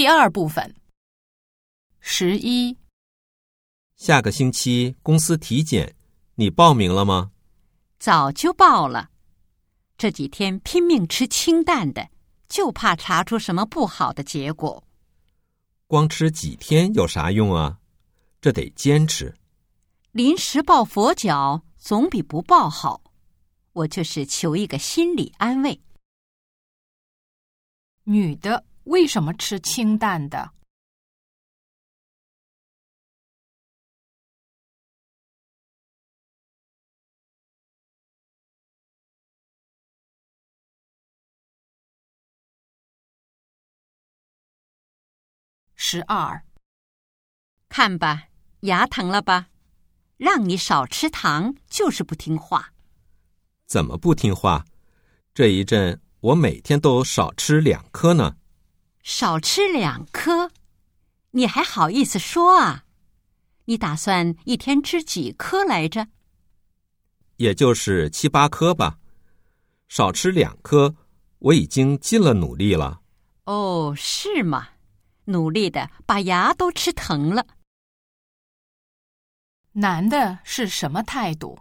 [0.00, 0.74] 第二部分。
[2.00, 2.74] 十一，
[3.96, 5.94] 下个星期公司体检，
[6.36, 7.32] 你报名了吗？
[7.98, 9.10] 早就报了。
[9.98, 12.08] 这几天拼命吃清淡的，
[12.48, 14.82] 就怕查出什么不好的结果。
[15.86, 17.78] 光吃几天有啥用啊？
[18.40, 19.36] 这得坚持。
[20.12, 23.02] 临时抱佛脚总比不抱好。
[23.74, 25.78] 我就是求一个心理安慰。
[28.04, 30.50] 女的为什么吃清淡的？
[45.76, 46.44] 十二，
[47.68, 48.24] 看吧，
[48.62, 49.50] 牙疼了吧？
[50.16, 52.74] 让你少吃糖，就是不听话。
[53.66, 54.64] 怎么不听话？
[55.32, 58.39] 这一阵我每天都少吃两颗呢。
[59.02, 60.50] 少吃两颗，
[61.30, 62.84] 你还好意思说啊？
[63.64, 66.08] 你打算一天吃几颗来着？
[67.36, 68.98] 也就是七八颗吧。
[69.88, 70.94] 少吃两颗，
[71.38, 73.00] 我已经尽了努力了。
[73.44, 74.68] 哦，是吗？
[75.24, 77.46] 努力的把牙都吃疼了。
[79.72, 81.58] 男的是什么态度？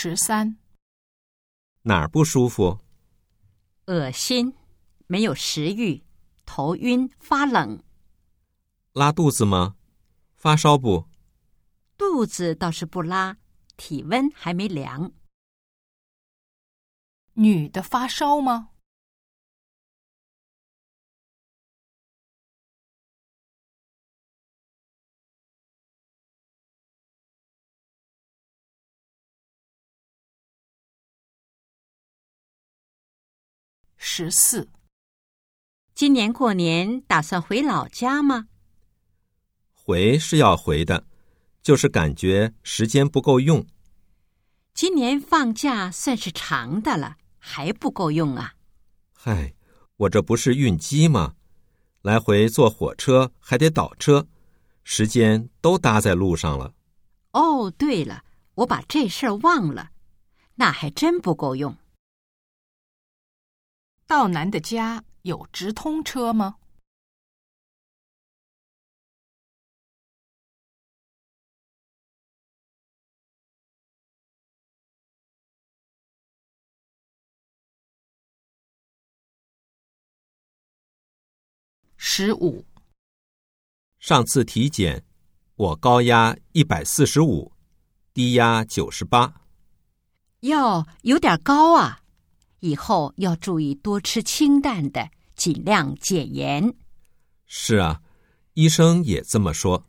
[0.00, 0.56] 十三，
[1.82, 2.78] 哪儿不舒服？
[3.86, 4.54] 恶心，
[5.08, 6.04] 没有食欲，
[6.46, 7.82] 头晕发冷。
[8.92, 9.74] 拉肚子吗？
[10.36, 11.08] 发烧不？
[11.96, 13.38] 肚子倒是不拉，
[13.76, 15.10] 体温还没凉。
[17.32, 18.68] 女的发烧吗？
[34.20, 34.68] 十四，
[35.94, 38.48] 今年过年打算回老家吗？
[39.72, 41.06] 回是要回的，
[41.62, 43.64] 就是感觉时间不够用。
[44.74, 48.54] 今年放假算是长的了，还不够用啊！
[49.12, 49.54] 嗨，
[49.98, 51.36] 我这不是运机吗？
[52.02, 54.26] 来回坐火车还得倒车，
[54.82, 56.74] 时间都搭在路上了。
[57.30, 58.24] 哦，对了，
[58.56, 59.90] 我把这事儿忘了，
[60.56, 61.76] 那还真不够用。
[64.08, 66.56] 道南的家有直通车吗？
[81.98, 82.64] 十五，
[83.98, 85.04] 上次体检，
[85.56, 87.52] 我高压一百四十五，
[88.14, 89.42] 低压九十八。
[90.40, 92.00] 哟，有点高啊！
[92.60, 96.74] 以后要注意多吃清淡的，尽量减盐。
[97.46, 98.00] 是啊，
[98.54, 99.86] 医生也这么说。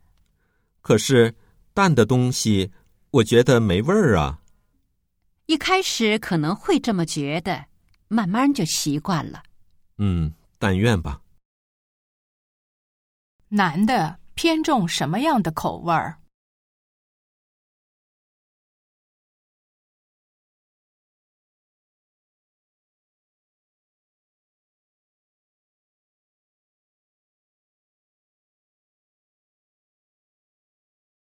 [0.82, 1.36] 可是
[1.74, 2.72] 淡的东西，
[3.12, 4.40] 我觉得没味儿啊。
[5.48, 7.66] 一开始可能会这么觉得，
[8.08, 9.42] 慢慢就习惯了。
[9.98, 11.22] 嗯，但愿吧。
[13.48, 16.19] 男的偏重什么样的口味儿？